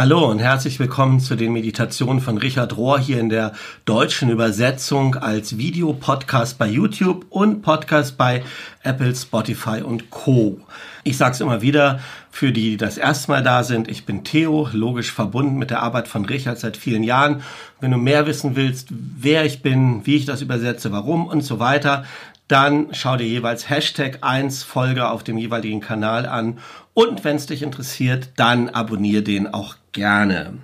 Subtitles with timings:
[0.00, 3.52] Hallo und herzlich willkommen zu den Meditationen von Richard Rohr hier in der
[3.84, 8.42] deutschen Übersetzung als Videopodcast bei YouTube und Podcast bei
[8.82, 10.58] Apple, Spotify und Co.
[11.04, 12.00] Ich sage es immer wieder,
[12.30, 15.82] für die, die das erste Mal da sind, ich bin Theo, logisch verbunden mit der
[15.82, 17.42] Arbeit von Richard seit vielen Jahren.
[17.78, 21.58] Wenn du mehr wissen willst, wer ich bin, wie ich das übersetze, warum und so
[21.58, 22.06] weiter,
[22.50, 26.58] dann schau dir jeweils Hashtag 1 Folge auf dem jeweiligen Kanal an
[26.94, 30.54] und wenn es dich interessiert, dann abonniere den auch gerne.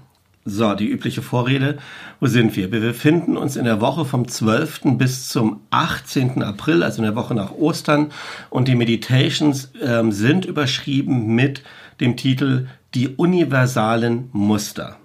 [0.44, 1.78] So, die übliche Vorrede.
[2.20, 2.70] Wo sind wir?
[2.70, 4.96] Wir befinden uns in der Woche vom 12.
[4.96, 6.42] bis zum 18.
[6.42, 8.12] April, also in der Woche nach Ostern.
[8.48, 11.62] Und die Meditations ähm, sind überschrieben mit
[12.00, 14.98] dem Titel Die universalen Muster.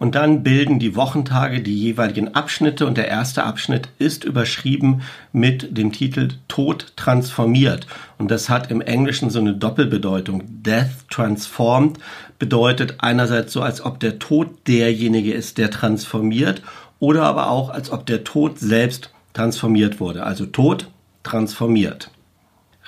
[0.00, 5.76] Und dann bilden die Wochentage die jeweiligen Abschnitte und der erste Abschnitt ist überschrieben mit
[5.76, 7.86] dem Titel Tod transformiert.
[8.16, 10.42] Und das hat im Englischen so eine Doppelbedeutung.
[10.62, 11.98] Death transformed
[12.38, 16.62] bedeutet einerseits so, als ob der Tod derjenige ist, der transformiert
[16.98, 20.24] oder aber auch, als ob der Tod selbst transformiert wurde.
[20.24, 20.88] Also Tod
[21.24, 22.10] transformiert.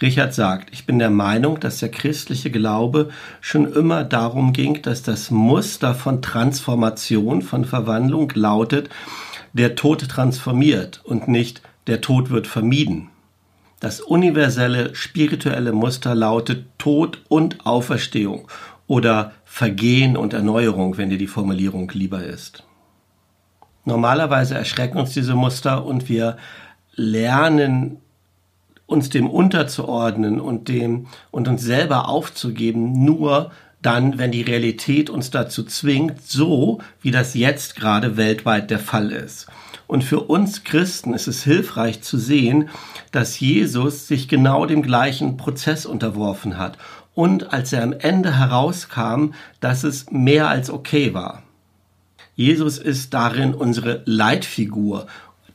[0.03, 5.03] Richard sagt, ich bin der Meinung, dass der christliche Glaube schon immer darum ging, dass
[5.03, 8.91] das Muster von Transformation, von Verwandlung lautet,
[9.53, 13.09] der Tod transformiert und nicht der Tod wird vermieden.
[13.81, 18.49] Das universelle spirituelle Muster lautet Tod und Auferstehung
[18.87, 22.65] oder Vergehen und Erneuerung, wenn dir die Formulierung lieber ist.
[23.85, 26.37] Normalerweise erschrecken uns diese Muster und wir
[26.95, 28.02] lernen
[28.93, 35.31] uns dem unterzuordnen und dem und uns selber aufzugeben, nur dann, wenn die Realität uns
[35.31, 39.49] dazu zwingt, so wie das jetzt gerade weltweit der Fall ist.
[39.89, 42.69] Und für uns Christen ist es hilfreich zu sehen,
[43.11, 46.79] dass Jesus sich genau dem gleichen Prozess unterworfen hat
[47.15, 51.43] und als er am Ende herauskam, dass es mehr als okay war.
[52.35, 55.07] Jesus ist darin unsere Leitfigur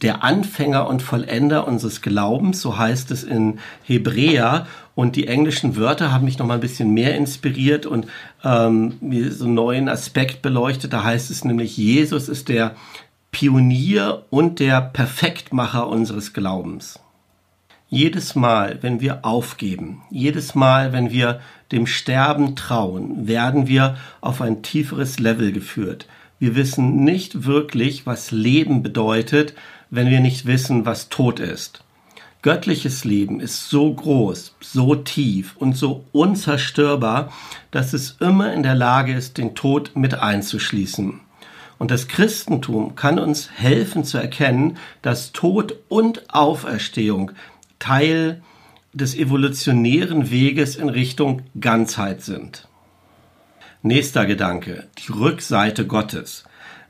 [0.01, 4.67] der Anfänger und Vollender unseres Glaubens, so heißt es in Hebräer.
[4.95, 8.07] Und die englischen Wörter haben mich noch mal ein bisschen mehr inspiriert und
[8.43, 10.93] ähm, mir so einen neuen Aspekt beleuchtet.
[10.93, 12.75] Da heißt es nämlich, Jesus ist der
[13.31, 16.99] Pionier und der Perfektmacher unseres Glaubens.
[17.89, 21.39] Jedes Mal, wenn wir aufgeben, jedes Mal, wenn wir
[21.71, 26.07] dem Sterben trauen, werden wir auf ein tieferes Level geführt.
[26.39, 29.53] Wir wissen nicht wirklich, was Leben bedeutet,
[29.89, 31.83] wenn wir nicht wissen, was Tod ist.
[32.41, 37.33] Göttliches Leben ist so groß, so tief und so unzerstörbar,
[37.71, 41.19] dass es immer in der Lage ist, den Tod mit einzuschließen.
[41.79, 47.31] Und das Christentum kann uns helfen zu erkennen, dass Tod und Auferstehung
[47.79, 48.41] Teil
[48.93, 52.67] des evolutionären Weges in Richtung Ganzheit sind.
[53.83, 56.45] Nächster Gedanke, die Rückseite Gottes.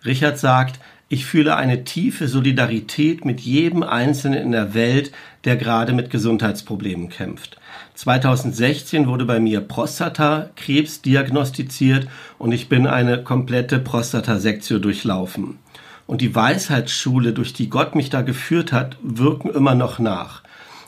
[0.06, 0.79] Richard sagt,
[1.09, 5.12] ich fühle eine tiefe Solidarität mit jedem Einzelnen in der Welt,
[5.45, 7.57] der gerade mit Gesundheitsproblemen kämpft.
[7.94, 12.07] 2016 wurde bei mir Prostatakrebs diagnostiziert
[12.38, 15.59] und ich bin eine komplette Prostatasektio durchlaufen.
[16.07, 20.44] Und die Weisheitsschule, durch die Gott mich da geführt hat, wirken immer noch nach.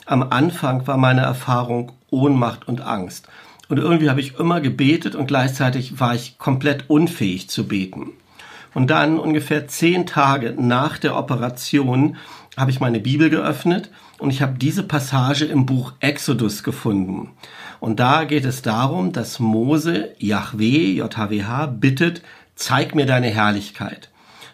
[0.06, 3.28] Am Anfang war meine Erfahrung Ohnmacht und Angst.
[3.70, 8.12] Und irgendwie habe ich immer gebetet und gleichzeitig war ich komplett unfähig zu beten.
[8.74, 12.18] Und dann ungefähr zehn Tage nach der Operation
[12.58, 17.32] habe ich meine Bibel geöffnet und ich habe diese Passage im Buch Exodus gefunden.
[17.80, 22.22] Und da geht es darum, dass Mose Yahweh, JHWH, bittet,
[22.56, 24.10] zeig mir deine Herrlichkeit.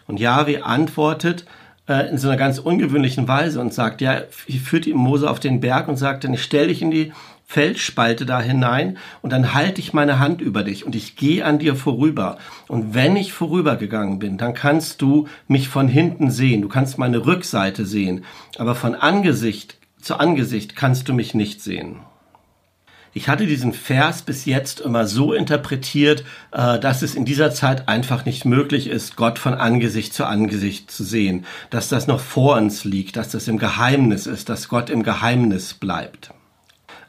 [0.06, 1.44] Und Yahweh antwortet
[1.88, 5.88] äh, in so einer ganz ungewöhnlichen Weise und sagt, ja, führt Mose auf den Berg
[5.88, 7.12] und sagt dann, ich stell dich in die
[7.48, 11.60] Felsspalte da hinein und dann halte ich meine Hand über dich und ich gehe an
[11.60, 12.38] dir vorüber.
[12.66, 17.24] Und wenn ich vorübergegangen bin, dann kannst du mich von hinten sehen, du kannst meine
[17.24, 18.24] Rückseite sehen,
[18.58, 22.00] aber von Angesicht zu Angesicht kannst du mich nicht sehen.
[23.16, 26.22] Ich hatte diesen Vers bis jetzt immer so interpretiert,
[26.52, 30.90] äh, dass es in dieser Zeit einfach nicht möglich ist, Gott von Angesicht zu Angesicht
[30.90, 34.90] zu sehen, dass das noch vor uns liegt, dass das im Geheimnis ist, dass Gott
[34.90, 36.34] im Geheimnis bleibt.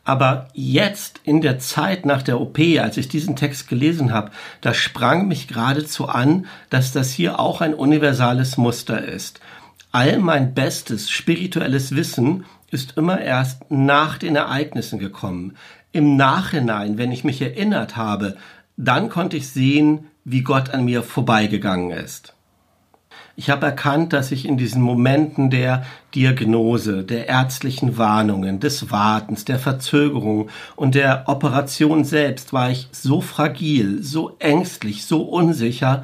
[0.07, 4.31] Aber jetzt in der Zeit nach der OP, als ich diesen Text gelesen habe,
[4.61, 9.41] da sprang mich geradezu an, dass das hier auch ein universales Muster ist.
[9.91, 15.57] All mein bestes spirituelles Wissen ist immer erst nach den Ereignissen gekommen.
[15.91, 18.37] Im Nachhinein, wenn ich mich erinnert habe,
[18.77, 22.33] dann konnte ich sehen, wie Gott an mir vorbeigegangen ist.
[23.39, 25.85] Ich habe erkannt, dass ich in diesen Momenten der
[26.15, 33.21] Diagnose, der ärztlichen Warnungen, des Wartens, der Verzögerung und der Operation selbst war ich so
[33.21, 36.03] fragil, so ängstlich, so unsicher,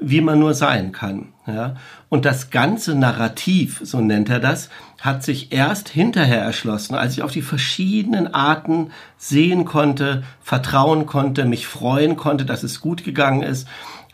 [0.00, 1.28] wie man nur sein kann.
[1.46, 1.76] Ja?
[2.08, 4.68] Und das ganze Narrativ, so nennt er das,
[5.00, 11.44] hat sich erst hinterher erschlossen, als ich auf die verschiedenen Arten sehen konnte, vertrauen konnte,
[11.44, 13.68] mich freuen konnte, dass es gut gegangen ist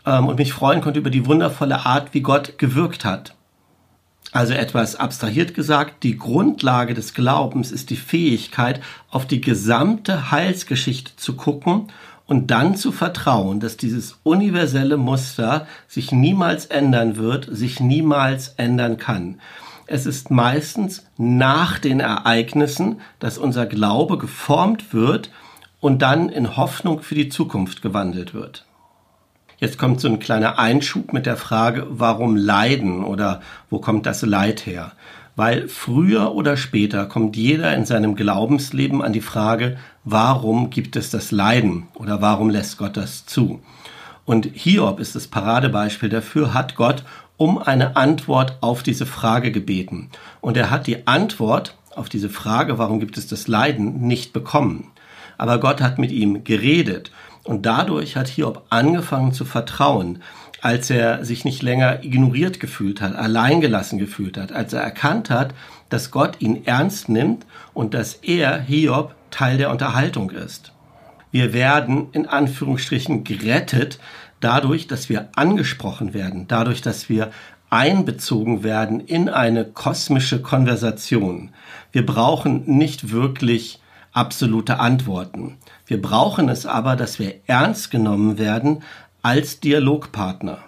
[0.05, 3.35] ähm, und mich freuen konnte über die wundervolle Art, wie Gott gewirkt hat.
[4.31, 8.79] Also etwas abstrahiert gesagt, die Grundlage des Glaubens ist die Fähigkeit,
[9.09, 11.87] auf die gesamte Heilsgeschichte zu gucken
[12.27, 18.97] und dann zu vertrauen, dass dieses universelle Muster sich niemals ändern wird, sich niemals ändern
[18.97, 19.39] kann.
[19.87, 25.31] Es ist meistens nach den Ereignissen, dass unser Glaube geformt wird
[25.79, 28.65] und dann in Hoffnung für die Zukunft gewandelt wird.
[29.59, 34.21] Jetzt kommt so ein kleiner Einschub mit der Frage, warum Leiden oder wo kommt das
[34.21, 34.93] Leid her?
[35.39, 41.11] weil früher oder später kommt jeder in seinem Glaubensleben an die Frage, warum gibt es
[41.11, 43.61] das Leiden oder warum lässt Gott das zu?
[44.25, 47.05] Und Hiob ist das Paradebeispiel dafür, hat Gott
[47.37, 50.09] um eine Antwort auf diese Frage gebeten.
[50.41, 54.91] Und er hat die Antwort auf diese Frage, warum gibt es das Leiden, nicht bekommen.
[55.37, 57.11] Aber Gott hat mit ihm geredet.
[57.49, 60.21] Und dadurch hat Hiob angefangen zu vertrauen,
[60.61, 65.55] als er sich nicht länger ignoriert gefühlt hat, alleingelassen gefühlt hat, als er erkannt hat,
[65.89, 70.73] dass Gott ihn ernst nimmt und dass er, Hiob, Teil der Unterhaltung ist.
[71.31, 73.97] Wir werden in Anführungsstrichen gerettet
[74.41, 77.31] dadurch, dass wir angesprochen werden, dadurch, dass wir
[77.71, 81.49] einbezogen werden in eine kosmische Konversation.
[81.91, 83.79] Wir brauchen nicht wirklich
[84.11, 85.57] absolute Antworten.
[85.85, 88.83] Wir brauchen es aber, dass wir ernst genommen werden
[89.21, 90.59] als Dialogpartner.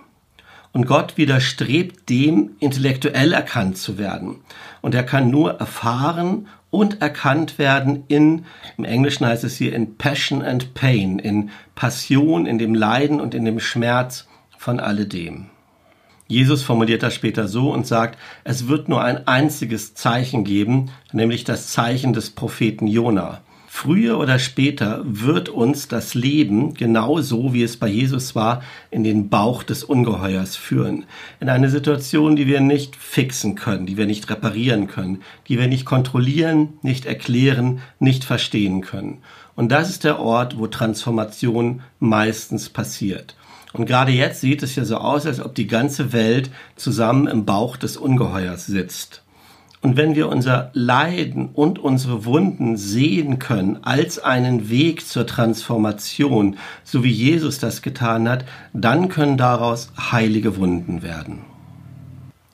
[0.74, 4.38] Und Gott widerstrebt dem, intellektuell erkannt zu werden.
[4.82, 8.46] Und er kann nur erfahren und erkannt werden in,
[8.78, 13.36] im Englischen heißt es hier, in Passion and Pain, in Passion, in dem Leiden und
[13.36, 14.28] in dem Schmerz
[14.58, 15.48] von alledem.
[16.32, 21.44] Jesus formuliert das später so und sagt, es wird nur ein einziges Zeichen geben, nämlich
[21.44, 23.42] das Zeichen des Propheten Jona.
[23.68, 28.62] Früher oder später wird uns das Leben, genauso wie es bei Jesus war,
[28.92, 31.06] in den Bauch des Ungeheuers führen.
[31.42, 35.68] In eine Situation, die wir nicht fixen können, die wir nicht reparieren können, die wir
[35.68, 39.18] nicht kontrollieren, nicht erklären, nicht verstehen können.
[39.56, 43.36] Und das ist der Ort, wo Transformation meistens passiert.
[43.74, 47.46] Und gerade jetzt sieht es ja so aus, als ob die ganze Welt zusammen im
[47.46, 49.24] Bauch des Ungeheuers sitzt.
[49.82, 56.58] Und wenn wir unser Leiden und unsere Wunden sehen können als einen Weg zur Transformation,
[56.84, 61.40] so wie Jesus das getan hat, dann können daraus heilige Wunden werden.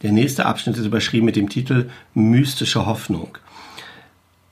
[0.04, 3.38] Der nächste Abschnitt ist überschrieben mit dem Titel Mystische Hoffnung.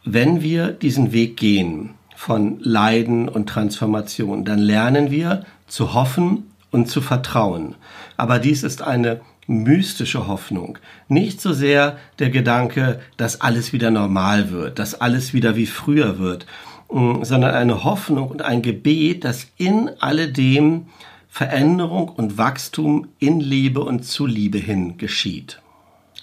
[0.04, 6.44] Wenn wir diesen Weg gehen von Leiden und Transformation, dann lernen wir zu hoffen
[6.76, 7.76] und zu vertrauen.
[8.18, 10.78] Aber dies ist eine mystische Hoffnung.
[11.08, 16.20] Nicht so sehr der Gedanke, dass alles wieder normal wird, dass alles wieder wie früher
[16.20, 16.46] wird,
[16.92, 20.88] mm, sondern eine Hoffnung und ein Gebet, dass in alledem
[21.30, 25.62] Veränderung und Wachstum in Liebe und zu Liebe hin geschieht.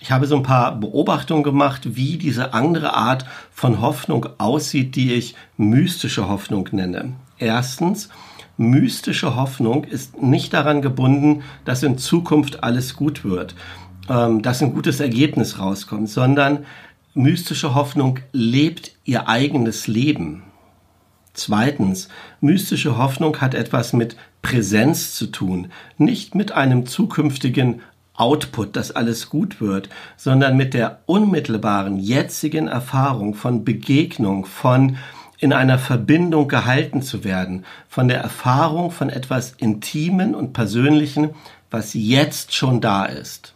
[0.00, 5.14] Ich habe so ein paar Beobachtungen gemacht, wie diese andere Art von Hoffnung aussieht, die
[5.14, 7.12] ich mystische Hoffnung nenne.
[7.38, 8.08] Erstens,
[8.70, 13.54] mystische Hoffnung ist nicht daran gebunden, dass in Zukunft alles gut wird,
[14.08, 16.64] ähm, dass ein gutes Ergebnis rauskommt, sondern
[17.14, 20.44] mystische Hoffnung lebt ihr eigenes Leben.
[21.34, 22.08] Zweitens,
[22.40, 27.80] mystische Hoffnung hat etwas mit Präsenz zu tun, nicht mit einem zukünftigen
[28.14, 34.96] Output, dass alles gut wird, sondern mit der unmittelbaren jetzigen Erfahrung von Begegnung, von
[35.42, 41.30] in einer Verbindung gehalten zu werden, von der Erfahrung von etwas Intimen und Persönlichen,
[41.68, 43.54] was jetzt schon da ist.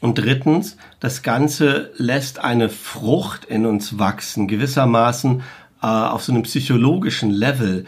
[0.00, 5.42] Und drittens, das Ganze lässt eine Frucht in uns wachsen, gewissermaßen
[5.82, 7.84] äh, auf so einem psychologischen Level,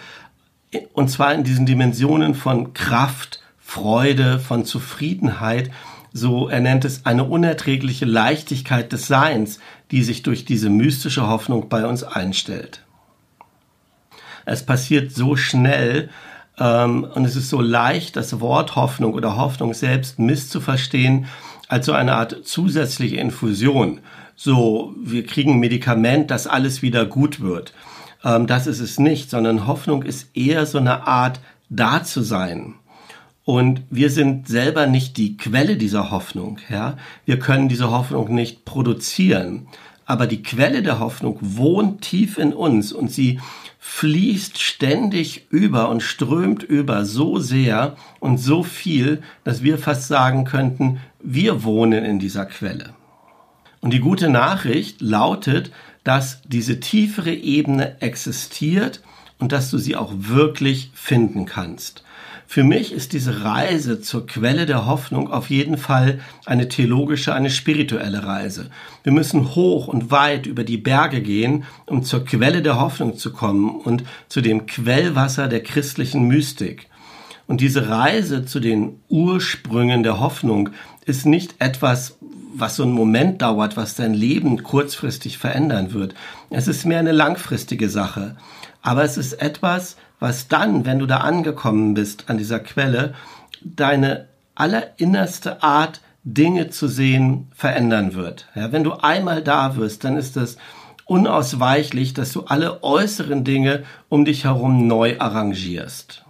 [0.92, 5.70] und zwar in diesen Dimensionen von Kraft, Freude, von Zufriedenheit,
[6.12, 9.58] so er nennt es eine unerträgliche Leichtigkeit des Seins,
[9.90, 12.82] die sich durch diese mystische Hoffnung bei uns einstellt.
[14.44, 16.10] Es passiert so schnell
[16.58, 21.26] ähm, und es ist so leicht, das Wort Hoffnung oder Hoffnung selbst misszuverstehen
[21.68, 24.00] als so eine Art zusätzliche Infusion.
[24.34, 27.72] So, wir kriegen ein Medikament, dass alles wieder gut wird.
[28.24, 31.40] Ähm, das ist es nicht, sondern Hoffnung ist eher so eine Art
[31.70, 32.74] da zu sein
[33.44, 36.58] Und wir sind selber nicht die Quelle dieser Hoffnung.
[36.68, 36.96] Ja?
[37.24, 39.66] Wir können diese Hoffnung nicht produzieren.
[40.04, 43.40] Aber die Quelle der Hoffnung wohnt tief in uns und sie
[43.78, 50.44] fließt ständig über und strömt über so sehr und so viel, dass wir fast sagen
[50.44, 52.94] könnten, wir wohnen in dieser Quelle.
[53.80, 55.72] Und die gute Nachricht lautet,
[56.04, 59.02] dass diese tiefere Ebene existiert
[59.38, 62.04] und dass du sie auch wirklich finden kannst.
[62.52, 67.48] Für mich ist diese Reise zur Quelle der Hoffnung auf jeden Fall eine theologische, eine
[67.48, 68.68] spirituelle Reise.
[69.04, 73.32] Wir müssen hoch und weit über die Berge gehen, um zur Quelle der Hoffnung zu
[73.32, 76.90] kommen und zu dem Quellwasser der christlichen Mystik.
[77.46, 80.68] Und diese Reise zu den Ursprüngen der Hoffnung
[81.06, 82.18] ist nicht etwas,
[82.52, 86.14] was so einen Moment dauert, was dein Leben kurzfristig verändern wird.
[86.50, 88.36] Es ist mehr eine langfristige Sache.
[88.82, 93.12] Aber es ist etwas, was dann, wenn du da angekommen bist an dieser Quelle,
[93.60, 98.46] deine allerinnerste Art, Dinge zu sehen, verändern wird.
[98.54, 100.56] Ja, wenn du einmal da wirst, dann ist es
[101.06, 106.24] unausweichlich, dass du alle äußeren Dinge um dich herum neu arrangierst.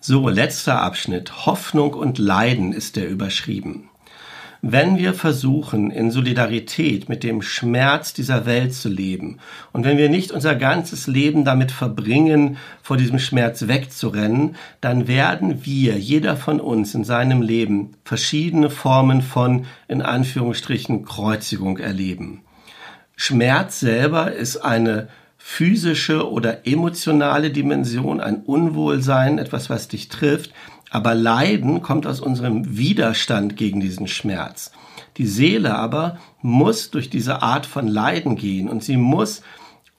[0.00, 1.46] So, letzter Abschnitt.
[1.46, 3.87] Hoffnung und Leiden ist der überschrieben.
[4.60, 9.38] Wenn wir versuchen, in Solidarität mit dem Schmerz dieser Welt zu leben
[9.72, 15.64] und wenn wir nicht unser ganzes Leben damit verbringen, vor diesem Schmerz wegzurennen, dann werden
[15.64, 22.42] wir, jeder von uns in seinem Leben, verschiedene Formen von, in Anführungsstrichen, Kreuzigung erleben.
[23.14, 30.52] Schmerz selber ist eine physische oder emotionale Dimension, ein Unwohlsein, etwas, was dich trifft,
[30.90, 34.72] aber Leiden kommt aus unserem Widerstand gegen diesen Schmerz.
[35.16, 39.42] Die Seele aber muss durch diese Art von Leiden gehen und sie muss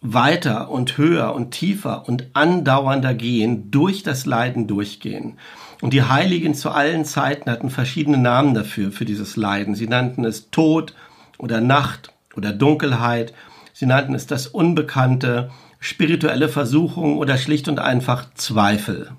[0.02, 5.38] weiter und höher und tiefer und andauernder gehen, durch das Leiden durchgehen.
[5.82, 9.76] Und die Heiligen zu allen Zeiten hatten verschiedene Namen dafür, für dieses Leiden.
[9.76, 10.94] Sie nannten es Tod
[11.38, 13.34] oder Nacht oder Dunkelheit.
[13.74, 19.12] Sie nannten es das Unbekannte, spirituelle Versuchung oder schlicht und einfach Zweifel.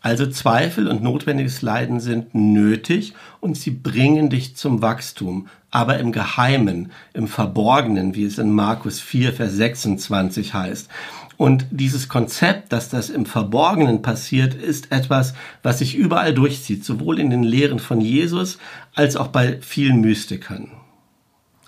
[0.00, 6.12] Also Zweifel und notwendiges Leiden sind nötig und sie bringen dich zum Wachstum, aber im
[6.12, 10.88] Geheimen, im Verborgenen, wie es in Markus 4, Vers 26 heißt.
[11.36, 17.20] Und dieses Konzept, dass das im Verborgenen passiert, ist etwas, was sich überall durchzieht, sowohl
[17.20, 18.58] in den Lehren von Jesus
[18.94, 20.70] als auch bei vielen Mystikern.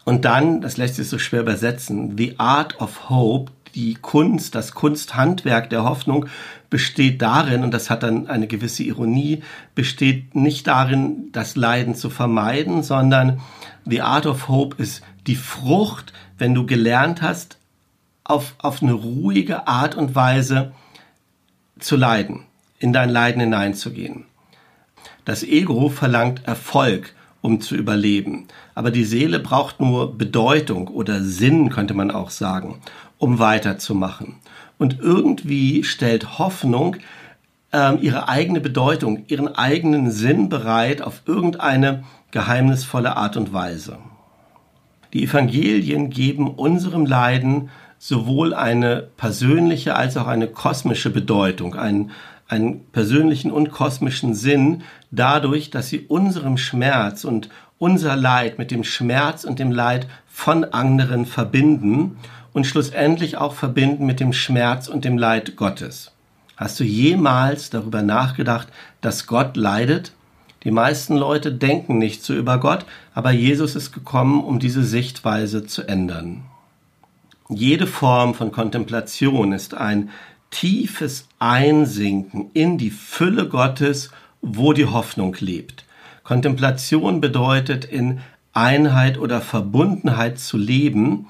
[0.05, 4.73] Und dann, das lässt sich so schwer übersetzen, The Art of Hope die Kunst, das
[4.73, 6.27] Kunsthandwerk der Hoffnung
[6.71, 9.43] besteht darin, und das hat dann eine gewisse Ironie,
[9.75, 13.41] besteht nicht darin, das Leiden zu vermeiden, sondern
[13.85, 17.59] the art of hope ist die Frucht, wenn du gelernt hast,
[18.25, 20.73] auf, auf eine ruhige Art und Weise
[21.79, 22.45] zu leiden,
[22.79, 24.25] in dein Leiden hineinzugehen.
[25.25, 28.47] Das Ego verlangt Erfolg, um zu überleben.
[28.75, 32.81] Aber die Seele braucht nur Bedeutung oder Sinn, könnte man auch sagen
[33.21, 34.37] um weiterzumachen.
[34.79, 36.97] Und irgendwie stellt Hoffnung
[37.73, 43.99] ähm, ihre eigene Bedeutung, ihren eigenen Sinn bereit auf irgendeine geheimnisvolle Art und Weise.
[45.13, 52.13] Die Evangelien geben unserem Leiden sowohl eine persönliche als auch eine kosmische Bedeutung, einen,
[52.49, 58.85] einen persönlichen und kosmischen Sinn, dadurch, dass sie unserem Schmerz und unser Leid mit dem
[58.85, 62.17] Schmerz und dem Leid von anderen verbinden
[62.53, 66.13] und schlussendlich auch verbinden mit dem Schmerz und dem Leid Gottes.
[66.57, 68.69] Hast du jemals darüber nachgedacht,
[69.01, 70.13] dass Gott leidet?
[70.65, 75.67] Die meisten Leute denken nicht so über Gott, aber Jesus ist gekommen, um diese Sichtweise
[75.67, 76.43] zu ändern.
[77.49, 80.11] Jede Form von Kontemplation ist ein
[80.51, 84.11] tiefes Einsinken in die Fülle Gottes,
[84.43, 85.85] wo die Hoffnung lebt.
[86.25, 88.21] Kontemplation bedeutet in
[88.53, 91.27] Einheit oder Verbundenheit zu leben,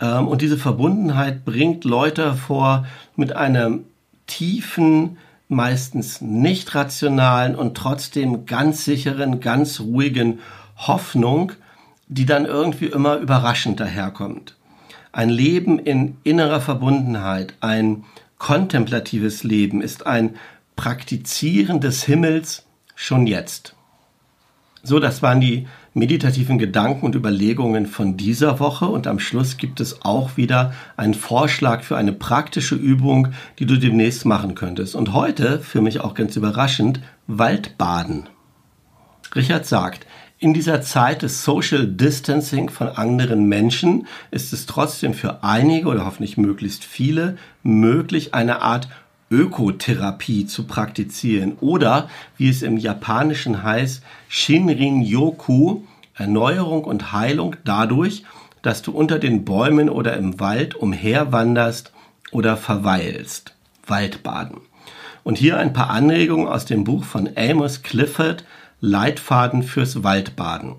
[0.00, 2.86] und diese Verbundenheit bringt Leute hervor
[3.16, 3.78] mit einer
[4.26, 10.40] tiefen, meistens nicht rationalen und trotzdem ganz sicheren, ganz ruhigen
[10.76, 11.52] Hoffnung,
[12.06, 14.54] die dann irgendwie immer überraschend daherkommt.
[15.10, 18.04] Ein Leben in innerer Verbundenheit, ein
[18.38, 20.36] kontemplatives Leben ist ein
[20.76, 22.64] Praktizieren des Himmels
[22.94, 23.74] schon jetzt.
[24.84, 25.66] So, das waren die
[25.98, 31.14] meditativen Gedanken und Überlegungen von dieser Woche und am Schluss gibt es auch wieder einen
[31.14, 33.28] Vorschlag für eine praktische Übung,
[33.58, 34.94] die du demnächst machen könntest.
[34.94, 38.28] Und heute, für mich auch ganz überraschend, Waldbaden.
[39.34, 40.06] Richard sagt,
[40.38, 46.06] in dieser Zeit des Social Distancing von anderen Menschen ist es trotzdem für einige oder
[46.06, 48.88] hoffentlich möglichst viele möglich, eine Art
[49.30, 55.82] Ökotherapie zu praktizieren oder, wie es im Japanischen heißt, Shinrin-yoku,
[56.14, 58.24] Erneuerung und Heilung dadurch,
[58.62, 61.92] dass du unter den Bäumen oder im Wald umherwanderst
[62.32, 63.54] oder verweilst.
[63.86, 64.60] Waldbaden.
[65.24, 68.44] Und hier ein paar Anregungen aus dem Buch von Amos Clifford,
[68.80, 70.76] Leitfaden fürs Waldbaden.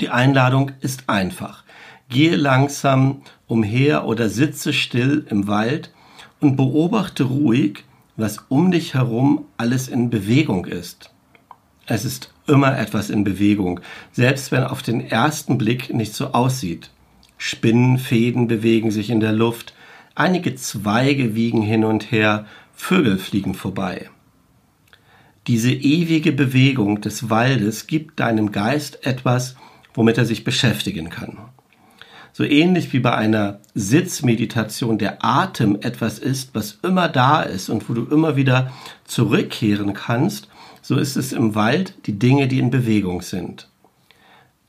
[0.00, 1.64] Die Einladung ist einfach.
[2.08, 5.90] Gehe langsam umher oder sitze still im Wald
[6.40, 7.84] und beobachte ruhig,
[8.16, 11.10] was um dich herum alles in Bewegung ist.
[11.86, 13.80] Es ist immer etwas in Bewegung,
[14.12, 16.90] selbst wenn auf den ersten Blick nicht so aussieht.
[17.38, 19.74] Spinnenfäden bewegen sich in der Luft,
[20.14, 24.10] einige Zweige wiegen hin und her, Vögel fliegen vorbei.
[25.46, 29.56] Diese ewige Bewegung des Waldes gibt deinem Geist etwas,
[29.94, 31.38] womit er sich beschäftigen kann.
[32.38, 37.90] So ähnlich wie bei einer Sitzmeditation der Atem etwas ist, was immer da ist und
[37.90, 38.70] wo du immer wieder
[39.06, 40.46] zurückkehren kannst,
[40.80, 43.68] so ist es im Wald die Dinge, die in Bewegung sind.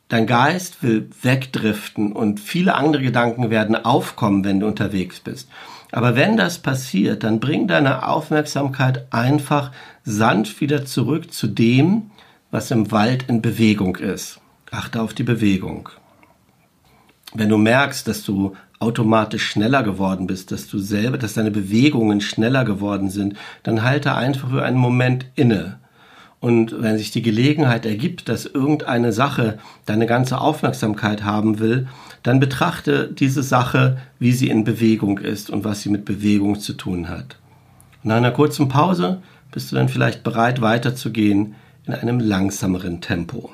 [0.08, 5.48] Dein Geist will wegdriften und viele andere Gedanken werden aufkommen, wenn du unterwegs bist.
[5.92, 9.72] Aber wenn das passiert, dann bring deine Aufmerksamkeit einfach
[10.04, 12.10] sanft wieder zurück zu dem,
[12.50, 14.42] was im Wald in Bewegung ist.
[14.72, 15.90] Achte auf die Bewegung.
[17.34, 22.22] Wenn du merkst, dass du automatisch schneller geworden bist, dass du selber, dass deine Bewegungen
[22.22, 25.80] schneller geworden sind, dann halte einfach für einen Moment inne.
[26.40, 31.88] Und wenn sich die Gelegenheit ergibt, dass irgendeine Sache deine ganze Aufmerksamkeit haben will,
[32.24, 36.74] dann betrachte diese Sache, wie sie in Bewegung ist und was sie mit Bewegung zu
[36.74, 37.38] tun hat.
[38.04, 39.22] Nach einer kurzen Pause
[39.52, 41.56] bist du dann vielleicht bereit weiterzugehen
[41.86, 43.52] in einem langsameren Tempo.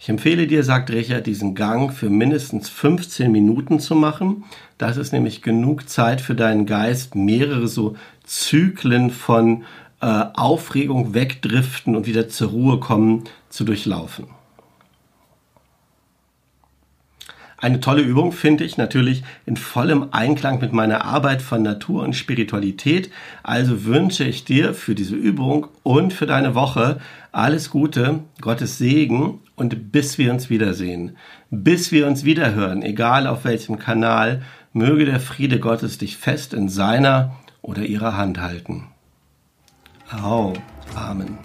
[0.00, 4.44] Ich empfehle dir, sagt Richard, diesen Gang für mindestens 15 Minuten zu machen.
[4.78, 9.64] Das ist nämlich genug Zeit für deinen Geist, mehrere so Zyklen von
[10.00, 14.37] äh, Aufregung wegdriften und wieder zur Ruhe kommen zu durchlaufen.
[17.60, 22.14] Eine tolle Übung finde ich natürlich in vollem Einklang mit meiner Arbeit von Natur und
[22.14, 23.10] Spiritualität.
[23.42, 27.00] Also wünsche ich dir für diese Übung und für deine Woche
[27.32, 31.16] alles Gute, Gottes Segen und bis wir uns wiedersehen,
[31.50, 34.42] bis wir uns wiederhören, egal auf welchem Kanal,
[34.72, 38.86] möge der Friede Gottes dich fest in seiner oder ihrer Hand halten.
[40.10, 40.52] Au,
[40.94, 41.38] Amen.